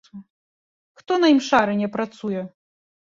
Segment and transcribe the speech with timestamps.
[1.01, 2.41] Хто на імшарыне працуе?